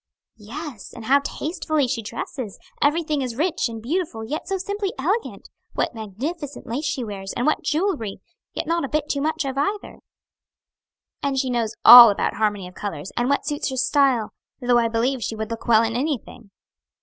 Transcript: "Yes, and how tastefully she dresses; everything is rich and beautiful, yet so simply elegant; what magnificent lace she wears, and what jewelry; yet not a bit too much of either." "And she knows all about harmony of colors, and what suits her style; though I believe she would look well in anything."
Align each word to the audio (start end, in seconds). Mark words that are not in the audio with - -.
"Yes, 0.39 0.93
and 0.95 1.05
how 1.05 1.19
tastefully 1.19 1.87
she 1.87 2.01
dresses; 2.01 2.57
everything 2.81 3.21
is 3.21 3.35
rich 3.35 3.69
and 3.69 3.83
beautiful, 3.83 4.23
yet 4.25 4.47
so 4.47 4.57
simply 4.57 4.91
elegant; 4.97 5.47
what 5.75 5.93
magnificent 5.93 6.65
lace 6.65 6.85
she 6.87 7.03
wears, 7.03 7.33
and 7.33 7.45
what 7.45 7.61
jewelry; 7.61 8.19
yet 8.55 8.65
not 8.65 8.83
a 8.83 8.89
bit 8.89 9.07
too 9.09 9.21
much 9.21 9.45
of 9.45 9.59
either." 9.59 9.99
"And 11.21 11.37
she 11.37 11.51
knows 11.51 11.75
all 11.85 12.09
about 12.09 12.37
harmony 12.37 12.67
of 12.67 12.73
colors, 12.73 13.11
and 13.15 13.29
what 13.29 13.45
suits 13.45 13.69
her 13.69 13.77
style; 13.77 14.33
though 14.59 14.79
I 14.79 14.87
believe 14.87 15.21
she 15.21 15.35
would 15.35 15.51
look 15.51 15.67
well 15.67 15.83
in 15.83 15.95
anything." 15.95 16.49